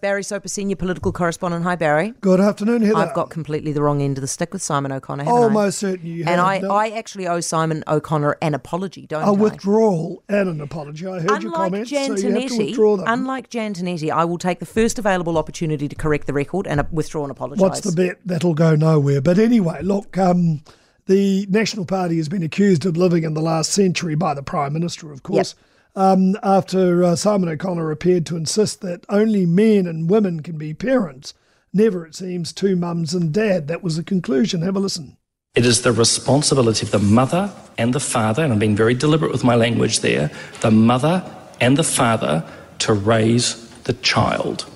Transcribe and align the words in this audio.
Barry 0.00 0.22
Soper, 0.22 0.46
senior 0.46 0.76
political 0.76 1.10
correspondent. 1.10 1.64
Hi, 1.64 1.74
Barry. 1.74 2.14
Good 2.20 2.38
afternoon, 2.40 2.82
Heather. 2.82 2.98
I've 2.98 3.14
got 3.14 3.30
completely 3.30 3.72
the 3.72 3.82
wrong 3.82 4.00
end 4.00 4.16
of 4.16 4.22
the 4.22 4.28
stick 4.28 4.52
with 4.52 4.62
Simon 4.62 4.92
O'Connor. 4.92 5.24
haven't 5.24 5.36
I? 5.36 5.42
almost 5.42 5.78
certain 5.80 6.06
you 6.06 6.22
have. 6.22 6.32
And 6.34 6.40
I, 6.40 6.58
no, 6.60 6.70
I 6.70 6.90
actually 6.90 7.26
owe 7.26 7.40
Simon 7.40 7.82
O'Connor 7.88 8.36
an 8.40 8.54
apology, 8.54 9.08
don't 9.08 9.24
a 9.24 9.26
I? 9.26 9.30
withdrawal 9.30 10.22
and 10.28 10.48
an 10.48 10.60
apology. 10.60 11.04
I 11.04 11.18
heard 11.18 11.42
your 11.42 11.52
Unlike 11.52 11.54
comments, 11.54 11.90
Jan 11.90 12.16
so 12.16 12.28
you 12.28 12.32
have 12.32 12.48
to 12.48 12.58
withdraw 12.58 12.96
them. 12.96 13.06
unlike 13.08 13.50
Jan 13.50 13.74
Tinetti, 13.74 14.08
I 14.12 14.24
will 14.24 14.38
take 14.38 14.60
the 14.60 14.66
first 14.66 15.00
available 15.00 15.36
opportunity 15.36 15.88
to 15.88 15.96
correct 15.96 16.28
the 16.28 16.32
record 16.32 16.68
and 16.68 16.78
uh, 16.78 16.84
withdraw 16.92 17.24
and 17.24 17.32
apologise. 17.32 17.60
What's 17.60 17.80
the 17.80 17.90
bet? 17.90 18.20
That'll 18.24 18.54
go 18.54 18.76
nowhere. 18.76 19.20
But 19.20 19.40
anyway, 19.40 19.80
look, 19.82 20.16
um, 20.16 20.62
the 21.06 21.44
National 21.50 21.84
Party 21.84 22.18
has 22.18 22.28
been 22.28 22.44
accused 22.44 22.86
of 22.86 22.96
living 22.96 23.24
in 23.24 23.34
the 23.34 23.42
last 23.42 23.72
century 23.72 24.14
by 24.14 24.34
the 24.34 24.44
Prime 24.44 24.74
Minister, 24.74 25.10
of 25.10 25.24
course. 25.24 25.56
Um, 25.98 26.36
after 26.44 27.02
uh, 27.02 27.16
Simon 27.16 27.48
O'Connor 27.48 27.90
appeared 27.90 28.24
to 28.26 28.36
insist 28.36 28.82
that 28.82 29.04
only 29.08 29.46
men 29.46 29.84
and 29.88 30.08
women 30.08 30.44
can 30.44 30.56
be 30.56 30.72
parents, 30.72 31.34
never, 31.72 32.06
it 32.06 32.14
seems, 32.14 32.52
two 32.52 32.76
mums 32.76 33.14
and 33.14 33.32
dad. 33.32 33.66
That 33.66 33.82
was 33.82 33.96
the 33.96 34.04
conclusion. 34.04 34.62
Have 34.62 34.76
a 34.76 34.78
listen. 34.78 35.16
It 35.56 35.66
is 35.66 35.82
the 35.82 35.90
responsibility 35.90 36.86
of 36.86 36.92
the 36.92 37.00
mother 37.00 37.52
and 37.78 37.92
the 37.92 37.98
father, 37.98 38.44
and 38.44 38.52
I'm 38.52 38.60
being 38.60 38.76
very 38.76 38.94
deliberate 38.94 39.32
with 39.32 39.42
my 39.42 39.56
language 39.56 39.98
there, 39.98 40.30
the 40.60 40.70
mother 40.70 41.28
and 41.60 41.76
the 41.76 41.82
father 41.82 42.44
to 42.78 42.92
raise 42.92 43.68
the 43.82 43.94
child. 43.94 44.66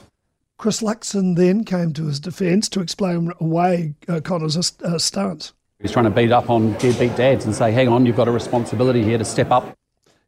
Chris 0.58 0.82
Luxon 0.82 1.36
then 1.36 1.64
came 1.64 1.92
to 1.92 2.06
his 2.06 2.18
defence 2.18 2.68
to 2.70 2.80
explain 2.80 3.32
away 3.38 3.94
O'Connor's 4.08 4.56
uh, 4.56 4.98
stance. 4.98 5.52
He's 5.80 5.92
trying 5.92 6.06
to 6.06 6.10
beat 6.10 6.32
up 6.32 6.50
on 6.50 6.72
deadbeat 6.78 7.14
dads 7.14 7.44
and 7.44 7.54
say, 7.54 7.70
hang 7.70 7.86
on, 7.86 8.06
you've 8.06 8.16
got 8.16 8.26
a 8.26 8.32
responsibility 8.32 9.04
here 9.04 9.18
to 9.18 9.24
step 9.24 9.52
up. 9.52 9.78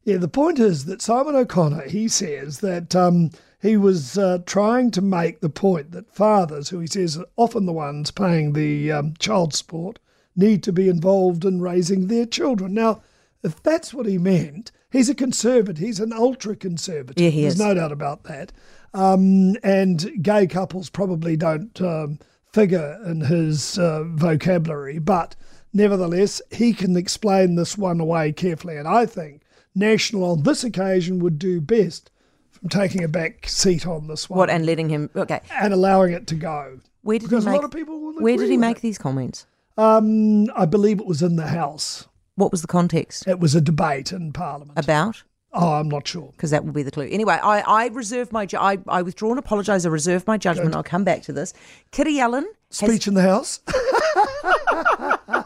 Yeah, 0.05 0.17
the 0.17 0.27
point 0.27 0.59
is 0.59 0.85
that 0.85 1.01
Simon 1.01 1.35
O'Connor, 1.35 1.89
he 1.89 2.07
says 2.07 2.59
that 2.59 2.95
um, 2.95 3.31
he 3.59 3.75
was 3.75 4.19
uh, 4.19 4.37
trying 4.45 4.91
to 4.91 5.01
make 5.01 5.41
the 5.41 5.49
point 5.49 5.91
that 5.91 6.13
fathers, 6.13 6.69
who 6.69 6.79
he 6.79 6.85
says 6.85 7.17
are 7.17 7.25
often 7.35 7.65
the 7.65 7.73
ones 7.73 8.11
paying 8.11 8.53
the 8.53 8.91
um, 8.91 9.15
child 9.17 9.55
support, 9.55 9.97
need 10.35 10.61
to 10.61 10.71
be 10.71 10.87
involved 10.87 11.43
in 11.43 11.59
raising 11.59 12.05
their 12.07 12.27
children. 12.27 12.75
Now, 12.75 13.01
if 13.43 13.63
that's 13.63 13.95
what 13.95 14.05
he 14.05 14.19
meant, 14.19 14.71
he's 14.91 15.09
a 15.09 15.15
conservative. 15.15 15.83
He's 15.83 15.99
an 15.99 16.13
ultra 16.13 16.55
conservative. 16.55 17.23
Yeah, 17.23 17.31
he 17.31 17.41
There's 17.41 17.53
is. 17.53 17.59
no 17.59 17.73
doubt 17.73 17.91
about 17.91 18.25
that. 18.25 18.51
Um, 18.93 19.55
and 19.63 20.23
gay 20.23 20.45
couples 20.45 20.91
probably 20.91 21.35
don't 21.35 21.81
um, 21.81 22.19
figure 22.53 22.99
in 23.05 23.21
his 23.21 23.79
uh, 23.79 24.03
vocabulary, 24.03 24.99
but 24.99 25.35
nevertheless, 25.73 26.43
he 26.51 26.73
can 26.73 26.95
explain 26.95 27.55
this 27.55 27.75
one 27.75 27.99
away 27.99 28.31
carefully. 28.31 28.77
And 28.77 28.87
I 28.87 29.07
think 29.07 29.41
National 29.75 30.23
on 30.31 30.43
this 30.43 30.63
occasion 30.63 31.19
would 31.19 31.37
do 31.37 31.59
best 31.61 32.09
from 32.51 32.69
taking 32.69 33.03
a 33.03 33.07
back 33.07 33.47
seat 33.49 33.85
on 33.85 34.07
this 34.07 34.29
one 34.29 34.37
What 34.39 34.49
and 34.49 34.65
letting 34.65 34.89
him? 34.89 35.09
Okay, 35.15 35.41
and 35.51 35.73
allowing 35.73 36.13
it 36.13 36.25
to 36.27 36.35
go. 36.35 36.79
where 37.01 37.19
did 37.19 37.29
Because 37.29 37.43
he 37.43 37.49
a 37.49 37.51
make? 37.53 37.61
lot 37.61 37.65
of 37.65 37.71
people 37.71 38.13
where 38.13 38.37
did 38.37 38.49
he 38.49 38.57
make 38.57 38.77
it. 38.77 38.81
these 38.81 38.97
comments? 38.97 39.45
Um, 39.77 40.49
I 40.55 40.65
believe 40.65 40.99
it 40.99 41.05
was 41.05 41.21
in 41.21 41.35
the 41.35 41.47
House. 41.47 42.07
What 42.35 42.51
was 42.51 42.61
the 42.61 42.67
context 42.67 43.27
It 43.27 43.39
was 43.39 43.53
a 43.55 43.61
debate 43.61 44.11
in 44.13 44.31
Parliament. 44.31 44.79
about? 44.79 45.23
oh, 45.57 45.73
I'm 45.73 45.87
not 45.87 46.05
sure. 46.07 46.29
Because 46.33 46.51
that 46.51 46.65
will 46.65 46.73
be 46.73 46.83
the 46.83 46.91
clue. 46.91 47.07
Anyway, 47.09 47.39
I, 47.41 47.61
I 47.61 47.87
reserve 47.87 48.31
my 48.33 48.45
ju- 48.45 48.57
I, 48.57 48.77
I 48.89 49.01
withdraw 49.01 49.29
and 49.29 49.39
apologise. 49.39 49.85
I 49.85 49.89
reserve 49.89 50.27
my 50.27 50.37
judgment. 50.37 50.75
I'll 50.75 50.83
come 50.83 51.03
back 51.05 51.21
to 51.23 51.33
this. 51.33 51.53
Kiri 51.91 52.19
Allen 52.19 52.45
has 52.71 52.77
Speech 52.89 53.07
in 53.07 53.13
the 53.13 53.21
House. 53.21 53.59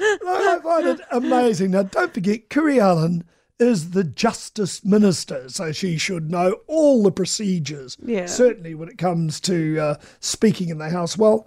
I 0.00 0.58
find 0.62 0.86
it 0.86 1.00
amazing. 1.10 1.72
Now, 1.72 1.82
don't 1.84 2.14
forget, 2.14 2.48
Kiri 2.48 2.80
Allen 2.80 3.24
is 3.58 3.90
the 3.90 4.04
Justice 4.04 4.84
Minister, 4.84 5.48
so 5.48 5.72
she 5.72 5.98
should 5.98 6.30
know 6.30 6.60
all 6.66 7.02
the 7.02 7.10
procedures. 7.10 7.96
Yeah. 8.04 8.26
Certainly 8.26 8.74
when 8.74 8.88
it 8.88 8.98
comes 8.98 9.40
to 9.40 9.78
uh, 9.78 9.94
speaking 10.20 10.68
in 10.68 10.78
the 10.78 10.90
House. 10.90 11.18
Well, 11.18 11.46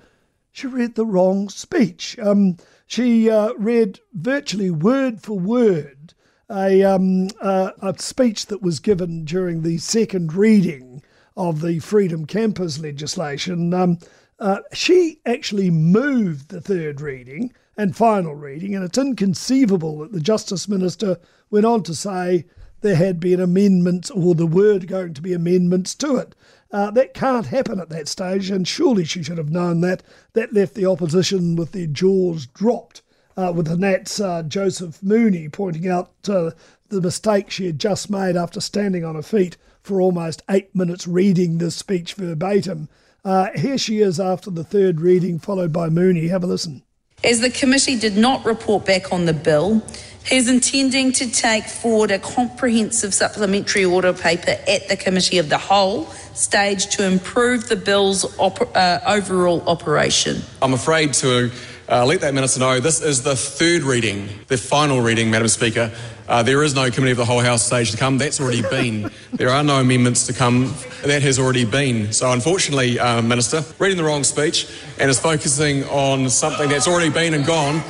she 0.52 0.68
read 0.68 0.96
the 0.96 1.06
wrong 1.06 1.48
speech. 1.50 2.18
Um, 2.20 2.58
she 2.86 3.30
uh, 3.30 3.54
read 3.54 4.00
virtually 4.14 4.70
word 4.70 5.22
for 5.22 5.40
word 5.40 6.14
a, 6.52 6.84
um, 6.84 7.30
uh, 7.40 7.72
a 7.82 7.98
speech 7.98 8.48
that 8.48 8.62
was 8.62 8.80
given 8.80 9.24
during 9.24 9.62
the 9.62 9.78
second 9.78 10.34
reading 10.34 11.02
of 11.38 11.62
the 11.62 11.80
Freedom 11.80 12.26
Camping 12.26 12.70
legislation. 12.82 13.74
Um, 13.74 14.00
uh, 14.40 14.60
she 14.74 15.22
actually 15.26 15.70
moved 15.70 16.50
the 16.50 16.62
third 16.62 17.00
reading 17.00 17.54
and 17.82 17.96
final 17.96 18.36
reading, 18.36 18.76
and 18.76 18.86
it's 18.86 18.98
inconceivable 19.00 19.98
that 19.98 20.12
the 20.12 20.20
Justice 20.20 20.68
Minister 20.68 21.18
went 21.50 21.66
on 21.66 21.82
to 21.82 21.96
say 21.96 22.46
there 22.82 22.96
had 22.96 23.20
been 23.20 23.40
amendments 23.40 24.12
or 24.12 24.36
the 24.36 24.46
word 24.46 24.88
going 24.88 25.16
to 25.16 25.22
be 25.22 25.34
amendments 25.34 25.96
to 25.96 26.18
it. 26.18 26.36
Uh, 26.70 26.92
that 26.92 27.16
can't 27.16 27.48
happen 27.48 27.80
at 27.80 27.90
that 27.90 28.08
stage, 28.08 28.52
and 28.52 28.68
surely 28.68 29.04
she 29.04 29.24
should 29.24 29.40
have 29.40 29.50
known 29.50 29.82
that. 29.82 30.04
That 30.34 30.54
left 30.54 30.76
the 30.76 30.86
opposition 30.86 31.56
with 31.56 31.72
their 31.72 31.88
jaws 31.88 32.46
dropped, 32.46 33.02
uh, 33.36 33.52
with 33.56 33.66
the 33.66 33.78
Nats 33.78 34.20
uh, 34.20 34.44
Joseph 34.44 35.02
Mooney 35.02 35.50
pointing 35.50 35.88
out 35.88 36.12
uh, 36.30 36.52
the 36.90 37.02
mistake 37.02 37.50
she 37.50 37.66
had 37.66 37.80
just 37.80 38.12
made 38.12 38.36
after 38.36 38.62
standing 38.62 39.04
on 39.04 39.16
her 39.16 39.24
feet 39.24 39.58
for 39.82 40.00
almost 40.00 40.44
eight 40.52 40.76
minutes 40.76 41.08
reading 41.08 41.58
this 41.58 41.78
speech 41.78 42.14
verbatim. 42.14 42.90
Uh, 43.26 43.50
here 43.56 43.80
she 43.80 44.02
is 44.02 44.20
after 44.20 44.52
the 44.52 44.64
third 44.64 45.02
reading, 45.02 45.40
followed 45.40 45.74
by 45.74 45.90
Mooney. 45.90 46.28
Have 46.28 46.44
a 46.44 46.48
listen. 46.48 46.84
As 47.24 47.40
the 47.40 47.52
committee 47.52 47.98
did 48.00 48.18
not 48.18 48.46
report 48.46 48.86
back 48.86 49.14
on 49.14 49.26
the 49.26 49.34
bill, 49.34 49.84
he 50.26 50.38
is 50.38 50.50
intending 50.50 51.12
to 51.14 51.32
take 51.32 51.66
forward 51.66 52.12
a 52.12 52.20
comprehensive 52.20 53.14
supplementary 53.14 53.86
order 53.86 54.14
paper 54.14 54.58
at 54.68 54.88
the 54.88 54.96
committee 54.96 55.38
of 55.38 55.50
the 55.50 55.58
whole 55.58 56.06
stage 56.34 56.88
to 56.96 57.04
improve 57.04 57.70
the 57.70 57.76
bill's 57.76 58.26
op- 58.40 58.76
uh, 58.76 59.00
overall 59.06 59.62
operation. 59.68 60.42
I'm 60.62 60.74
afraid 60.74 61.14
to 61.16 61.52
uh, 61.90 62.06
let 62.06 62.22
that 62.22 62.34
minister 62.34 62.60
know 62.60 62.80
this 62.80 63.02
is 63.02 63.24
the 63.24 63.36
third 63.36 63.84
reading, 63.84 64.30
the 64.48 64.58
final 64.58 65.02
reading, 65.02 65.30
Madam 65.32 65.48
Speaker. 65.48 65.92
Uh, 66.28 66.42
there 66.42 66.64
is 66.64 66.74
no 66.74 66.90
committee 66.90 67.12
of 67.12 67.18
the 67.18 67.26
whole 67.26 67.42
House 67.42 67.66
stage 67.66 67.92
to 67.92 67.98
come. 67.98 68.18
That's 68.18 68.40
already 68.40 68.62
been. 68.70 69.12
there 69.34 69.50
are 69.50 69.64
no 69.64 69.80
amendments 69.80 70.26
to 70.28 70.34
come. 70.34 70.74
That 71.04 71.22
has 71.24 71.40
already 71.40 71.66
been. 71.66 72.14
So, 72.14 72.32
unfortunately, 72.32 73.00
uh, 73.00 73.22
Minister, 73.22 73.64
reading 73.80 73.98
the 73.98 74.04
wrong 74.04 74.24
speech 74.24 74.68
and 75.00 75.10
is 75.10 75.20
focusing 75.20 75.84
on 75.86 76.30
something 76.30 76.70
that's 76.70 76.88
already 76.88 77.10
been 77.10 77.34
and 77.34 77.46
gone. 77.46 77.82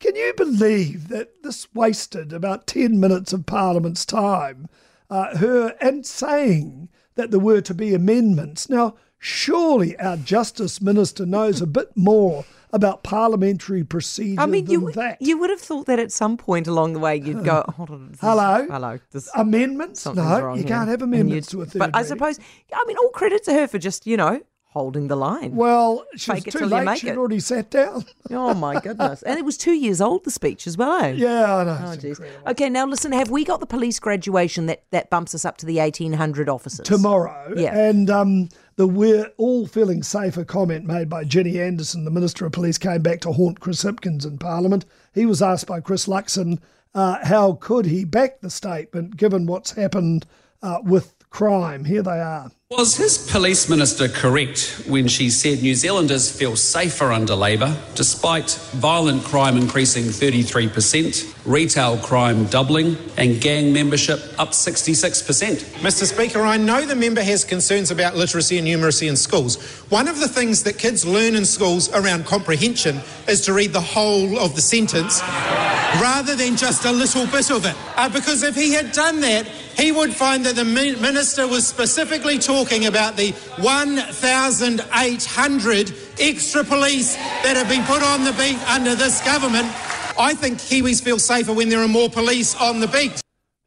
Can 0.00 0.16
you 0.16 0.32
believe 0.36 1.08
that 1.08 1.42
this 1.42 1.72
wasted 1.74 2.32
about 2.32 2.66
10 2.66 2.98
minutes 2.98 3.32
of 3.32 3.46
Parliament's 3.46 4.04
time, 4.04 4.68
uh, 5.10 5.36
her 5.36 5.76
and 5.80 6.06
saying 6.06 6.88
that 7.14 7.30
there 7.30 7.40
were 7.40 7.60
to 7.60 7.74
be 7.74 7.94
amendments? 7.94 8.68
Now, 8.68 8.96
surely 9.22 9.98
our 10.00 10.16
Justice 10.16 10.82
Minister 10.82 11.24
knows 11.24 11.62
a 11.62 11.66
bit 11.66 11.96
more 11.96 12.44
about 12.72 13.04
parliamentary 13.04 13.84
procedure 13.84 14.40
I 14.40 14.46
mean, 14.46 14.64
than 14.64 14.72
you 14.72 14.92
that. 14.92 15.20
you 15.20 15.38
would 15.38 15.50
have 15.50 15.60
thought 15.60 15.86
that 15.86 15.98
at 15.98 16.10
some 16.10 16.36
point 16.36 16.66
along 16.66 16.94
the 16.94 16.98
way 16.98 17.16
you'd 17.16 17.44
go, 17.44 17.64
oh, 17.68 17.72
hold 17.72 17.90
on, 17.90 18.08
this 18.10 18.20
Hello? 18.20 18.66
hello, 18.68 18.98
this, 19.12 19.28
Amendments? 19.34 20.06
No, 20.06 20.12
wrong 20.40 20.56
you 20.56 20.62
here." 20.62 20.68
can't 20.68 20.88
have 20.88 21.02
amendments 21.02 21.48
to 21.48 21.62
a 21.62 21.66
third 21.66 21.78
But 21.78 21.90
I 21.94 22.02
suppose, 22.02 22.40
I 22.72 22.84
mean, 22.86 22.96
all 22.96 23.10
credit 23.10 23.44
to 23.44 23.52
her 23.52 23.68
for 23.68 23.78
just 23.78 24.06
you 24.06 24.16
know 24.16 24.40
holding 24.72 25.08
the 25.08 25.16
line. 25.16 25.54
Well, 25.54 26.04
she 26.16 26.30
was 26.32 26.46
it 26.46 26.50
too 26.50 26.58
till 26.60 26.68
you 26.70 26.74
late. 26.76 26.84
make 26.84 27.00
She'd 27.00 27.10
it. 27.10 27.18
already 27.18 27.40
sat 27.40 27.70
down. 27.70 28.04
Oh 28.34 28.54
my 28.54 28.80
goodness! 28.80 29.22
and 29.22 29.38
it 29.38 29.44
was 29.44 29.58
two 29.58 29.72
years 29.74 30.00
old. 30.00 30.24
The 30.24 30.30
speech 30.30 30.66
as 30.66 30.78
well. 30.78 31.04
Eh? 31.04 31.10
yeah, 31.12 31.54
I 31.56 31.64
know. 31.64 31.78
Oh, 31.82 31.92
it's 31.92 32.02
geez. 32.02 32.18
incredible. 32.18 32.50
Okay, 32.50 32.70
now 32.70 32.86
listen. 32.86 33.12
Have 33.12 33.28
we 33.30 33.44
got 33.44 33.60
the 33.60 33.66
police 33.66 34.00
graduation 34.00 34.66
that, 34.66 34.84
that 34.90 35.10
bumps 35.10 35.34
us 35.34 35.44
up 35.44 35.58
to 35.58 35.66
the 35.66 35.78
eighteen 35.80 36.14
hundred 36.14 36.48
officers 36.48 36.86
tomorrow. 36.86 37.52
Yeah. 37.54 37.76
And 37.76 38.08
um, 38.08 38.48
the 38.76 38.86
we're 38.86 39.30
all 39.36 39.66
feeling 39.66 40.02
safer 40.02 40.44
comment 40.44 40.86
made 40.86 41.10
by 41.10 41.24
Ginny 41.24 41.60
Andersen, 41.60 42.04
the 42.06 42.10
Minister 42.10 42.46
of 42.46 42.52
Police, 42.52 42.78
came 42.78 43.02
back 43.02 43.20
to 43.20 43.32
haunt 43.32 43.60
Chris 43.60 43.84
Hipkins 43.84 44.24
in 44.24 44.38
Parliament. 44.38 44.86
He 45.12 45.26
was 45.26 45.42
asked 45.42 45.66
by 45.66 45.80
Chris 45.80 46.06
Luxon 46.06 46.58
uh, 46.94 47.18
how 47.22 47.54
could 47.54 47.84
he 47.84 48.04
back 48.06 48.40
the 48.40 48.50
statement 48.50 49.16
given 49.18 49.46
what's 49.46 49.72
happened 49.72 50.24
uh, 50.62 50.78
with 50.82 51.14
crime. 51.32 51.84
Here 51.84 52.02
they 52.02 52.20
are. 52.20 52.50
Was 52.70 52.96
his 52.96 53.30
police 53.30 53.68
minister 53.68 54.08
correct 54.08 54.84
when 54.86 55.06
she 55.06 55.28
said 55.28 55.60
New 55.60 55.74
Zealanders 55.74 56.34
feel 56.34 56.56
safer 56.56 57.12
under 57.12 57.34
Labour, 57.34 57.76
despite 57.94 58.50
violent 58.72 59.24
crime 59.24 59.58
increasing 59.58 60.04
33%, 60.04 61.34
retail 61.44 61.98
crime 61.98 62.46
doubling, 62.46 62.96
and 63.18 63.42
gang 63.42 63.74
membership 63.74 64.20
up 64.38 64.52
66%? 64.52 65.56
Mr. 65.82 66.04
Speaker, 66.04 66.40
I 66.40 66.56
know 66.56 66.86
the 66.86 66.96
member 66.96 67.22
has 67.22 67.44
concerns 67.44 67.90
about 67.90 68.16
literacy 68.16 68.56
and 68.56 68.66
numeracy 68.66 69.06
in 69.06 69.16
schools. 69.16 69.62
One 69.90 70.08
of 70.08 70.18
the 70.18 70.28
things 70.28 70.62
that 70.62 70.78
kids 70.78 71.04
learn 71.04 71.34
in 71.34 71.44
schools 71.44 71.92
around 71.92 72.24
comprehension 72.24 73.00
is 73.28 73.42
to 73.42 73.52
read 73.52 73.74
the 73.74 73.80
whole 73.82 74.38
of 74.38 74.54
the 74.54 74.62
sentence 74.62 75.20
rather 76.00 76.34
than 76.34 76.56
just 76.56 76.84
a 76.84 76.92
little 76.92 77.26
bit 77.26 77.50
of 77.50 77.66
it. 77.66 77.76
Uh, 77.96 78.08
because 78.08 78.42
if 78.42 78.54
he 78.54 78.72
had 78.72 78.92
done 78.92 79.20
that, 79.20 79.46
he 79.46 79.92
would 79.92 80.12
find 80.12 80.44
that 80.46 80.56
the 80.56 80.64
minister 80.64 81.46
was 81.46 81.66
specifically 81.66 82.38
talking 82.38 82.86
about 82.86 83.16
the 83.16 83.32
1,800 83.60 85.94
extra 86.20 86.64
police 86.64 87.16
that 87.16 87.56
have 87.56 87.68
been 87.68 87.84
put 87.84 88.02
on 88.02 88.24
the 88.24 88.32
beat 88.32 88.58
under 88.68 88.94
this 88.94 89.22
government. 89.24 89.66
I 90.18 90.34
think 90.34 90.58
Kiwis 90.58 91.02
feel 91.02 91.18
safer 91.18 91.52
when 91.52 91.68
there 91.68 91.80
are 91.80 91.88
more 91.88 92.10
police 92.10 92.54
on 92.56 92.80
the 92.80 92.88
beat. 92.88 93.20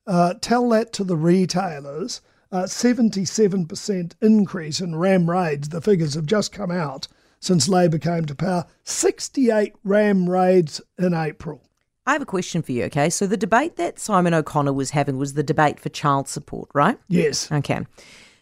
Uh, 0.08 0.36
tell 0.36 0.70
that 0.70 0.94
to 0.94 1.04
the 1.04 1.18
retailers. 1.18 2.22
Uh, 2.52 2.64
77% 2.64 4.14
increase 4.22 4.80
in 4.80 4.96
RAM 4.96 5.30
raids. 5.30 5.70
The 5.70 5.82
figures 5.82 6.14
have 6.14 6.28
just 6.28 6.52
come 6.52 6.72
out 6.72 7.08
since 7.40 7.68
Labour 7.68 7.98
came 7.98 8.26
to 8.26 8.36
power. 8.36 8.66
68 8.84 9.74
RAM 9.84 10.30
raids 10.30 10.80
in 10.98 11.14
April. 11.14 11.62
I 12.08 12.14
have 12.14 12.22
a 12.22 12.26
question 12.26 12.62
for 12.62 12.72
you, 12.72 12.84
okay? 12.86 13.10
So 13.10 13.26
the 13.26 13.38
debate 13.38 13.78
that 13.78 14.00
Simon 14.00 14.34
O'Connor 14.34 14.74
was 14.74 14.92
having 14.92 15.18
was 15.18 15.34
the 15.34 15.44
debate 15.44 15.80
for 15.80 15.90
child 15.90 16.28
support, 16.28 16.70
right? 16.74 17.00
Yes. 17.08 17.52
Okay. 17.52 17.86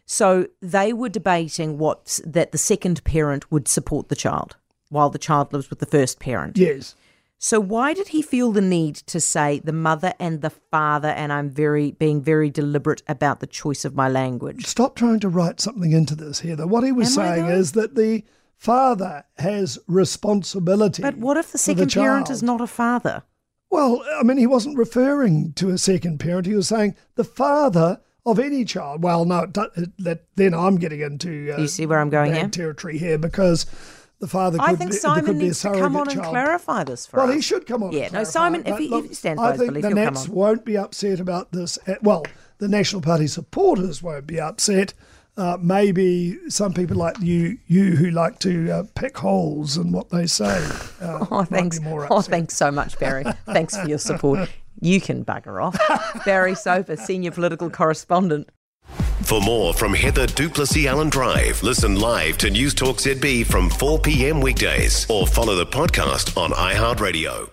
So 0.06 0.48
they 0.62 0.92
were 0.92 1.10
debating 1.10 1.77
what 1.77 2.19
that 2.25 2.51
the 2.51 2.57
second 2.57 3.04
parent 3.04 3.51
would 3.51 3.68
support 3.68 4.10
the 4.10 4.15
child 4.15 4.57
while 4.89 5.10
the 5.10 5.18
child 5.18 5.54
lives 5.54 5.69
with 5.69 5.80
the 5.80 5.86
first 5.86 6.19
parent. 6.19 6.57
Yes. 6.57 6.95
So 7.39 7.60
why 7.60 7.94
did 7.94 8.10
he 8.10 8.21
feel 8.21 8.54
the 8.54 8.62
need 8.62 8.95
to 8.95 9.19
say 9.19 9.60
the 9.60 9.74
mother 9.74 10.13
and 10.18 10.42
the 10.42 10.50
father 10.50 11.10
and 11.10 11.33
I'm 11.33 11.50
very 11.50 11.92
being 11.92 12.21
very 12.21 12.50
deliberate 12.50 13.04
about 13.07 13.42
the 13.42 13.48
choice 13.48 13.83
of 13.83 13.95
my 13.95 14.07
language? 14.07 14.65
Stop 14.65 14.95
trying 14.95 15.19
to 15.21 15.30
write 15.30 15.60
something 15.60 15.92
into 15.92 16.15
this, 16.15 16.39
Heather. 16.39 16.68
What 16.68 16.86
he 16.86 16.94
was 16.94 17.18
Am 17.18 17.25
saying 17.25 17.48
is 17.48 17.74
that 17.74 17.95
the 17.95 18.24
father 18.56 19.25
has 19.38 19.77
responsibility. 19.88 21.01
But 21.01 21.18
what 21.18 21.36
if 21.36 21.51
the 21.51 21.57
second 21.57 21.92
parent 21.92 22.27
child. 22.27 22.36
is 22.36 22.44
not 22.44 22.62
a 22.62 22.68
father? 22.68 23.24
Well, 23.74 24.04
I 24.20 24.24
mean, 24.24 24.38
he 24.38 24.46
wasn't 24.48 24.78
referring 24.78 25.54
to 25.54 25.70
a 25.72 25.78
second 25.78 26.20
parent. 26.20 26.46
He 26.46 26.54
was 26.54 26.68
saying 26.68 26.96
the 27.16 27.24
father 27.24 28.00
of 28.25 28.40
any 28.40 28.64
child. 28.66 29.02
Well, 29.04 29.25
no, 29.25 29.40
it 29.40 29.54
do- 29.54 29.68
it- 29.75 29.98
that 29.98 30.24
then 30.36 30.54
I'm 30.54 30.78
getting 30.78 31.02
into 31.02 31.52
uh, 31.54 31.58
You 31.60 31.68
see 31.68 31.86
where 31.86 32.00
I'm 32.00 32.10
going 32.12 32.34
here? 32.34 32.48
territory 32.48 32.98
here 33.00 33.18
because 33.18 33.66
the 34.20 34.28
father. 34.28 34.60
Could 34.60 34.70
I 34.70 34.75
think 34.75 34.92
be, 34.92 34.98
Simon 34.98 35.38
needs 35.40 35.62
to 35.64 35.72
come 35.72 35.96
on 35.96 36.08
and 36.08 36.22
child. 36.22 36.30
clarify 36.31 36.84
this 36.84 37.08
for 37.08 37.18
Well, 37.18 37.25
us. 37.25 37.30
Well, 37.30 37.36
he 37.36 37.42
should 37.42 37.66
come 37.66 37.81
on. 37.84 37.92
Yeah, 37.92 38.04
and 38.06 38.14
no, 38.14 38.24
Simon, 38.24 38.62
if 38.66 38.78
he, 38.78 38.88
look, 38.90 39.06
if 39.06 39.10
he 39.10 39.16
stands 39.16 39.42
by 39.42 39.50
I 39.50 39.58
think 39.58 39.70
belief, 39.74 39.84
the 39.84 39.90
Nats 39.96 40.30
won't 40.30 40.64
be 40.64 40.78
upset 40.78 41.20
about 41.20 41.52
this. 41.52 41.78
Uh, 41.88 41.96
Well, 42.04 42.24
the 42.60 42.68
National 42.68 43.02
Party 43.02 43.28
supporters 43.28 44.02
won't 44.04 44.28
be 44.28 44.40
upset. 44.40 44.94
Uh, 45.35 45.57
maybe 45.62 46.38
some 46.50 46.74
people 46.74 46.95
like 46.95 47.19
you, 47.19 47.57
you 47.68 47.95
who 47.95 48.12
like 48.12 48.38
to 48.39 48.69
uh, 48.71 48.83
pick 48.95 49.18
holes 49.18 49.77
in 49.77 49.91
what 49.91 50.09
they 50.09 50.27
say. 50.27 50.63
Uh, 51.01 51.25
Oh, 51.31 51.38
might 51.39 51.47
thanks. 51.50 51.80
Be 51.80 51.85
more 51.85 52.07
Oh, 52.12 52.21
thanks 52.21 52.56
so 52.56 52.69
much, 52.71 53.00
Barry. 53.00 53.24
thanks 53.45 53.75
for 53.75 53.88
your 53.88 53.97
support. 53.97 54.50
You 54.80 55.01
can 55.01 55.25
bugger 55.25 55.63
off. 55.63 55.75
Barry 56.25 56.56
Soper, 56.56 56.95
senior 56.97 57.31
political 57.31 57.69
correspondent. 57.69 58.50
For 59.24 59.39
more 59.41 59.74
from 59.74 59.94
Heather 59.94 60.27
du 60.27 60.50
Plessis-Allen 60.50 61.09
Drive, 61.09 61.63
listen 61.63 61.95
live 62.00 62.38
to 62.39 62.50
News 62.50 62.74
Talk 62.74 62.97
ZB 62.97 63.45
from 63.45 63.69
4 63.69 64.00
p.m. 64.00 64.41
weekdays 64.41 65.09
or 65.09 65.25
follow 65.25 65.56
the 65.56 65.65
podcast 65.65 66.36
on 66.38 66.51
iHeartRadio. 66.51 67.52